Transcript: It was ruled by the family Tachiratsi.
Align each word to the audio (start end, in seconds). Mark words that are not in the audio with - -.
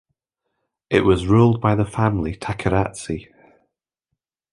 It 0.89 1.01
was 1.01 1.27
ruled 1.27 1.61
by 1.61 1.75
the 1.75 1.85
family 1.85 2.35
Tachiratsi. 2.35 3.27